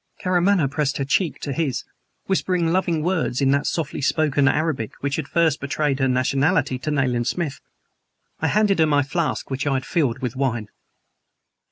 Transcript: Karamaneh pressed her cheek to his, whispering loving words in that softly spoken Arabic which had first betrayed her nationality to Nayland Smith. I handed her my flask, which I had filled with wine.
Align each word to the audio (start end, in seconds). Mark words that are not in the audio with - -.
Karamaneh 0.19 0.65
pressed 0.67 0.97
her 0.97 1.05
cheek 1.05 1.39
to 1.41 1.53
his, 1.53 1.83
whispering 2.25 2.71
loving 2.73 3.03
words 3.03 3.39
in 3.39 3.51
that 3.51 3.67
softly 3.67 4.01
spoken 4.01 4.47
Arabic 4.47 4.93
which 5.01 5.17
had 5.17 5.27
first 5.27 5.61
betrayed 5.61 5.99
her 5.99 6.07
nationality 6.07 6.79
to 6.79 6.89
Nayland 6.89 7.27
Smith. 7.27 7.61
I 8.39 8.47
handed 8.47 8.79
her 8.79 8.87
my 8.87 9.03
flask, 9.03 9.51
which 9.51 9.67
I 9.67 9.75
had 9.75 9.85
filled 9.85 10.17
with 10.17 10.35
wine. 10.35 10.69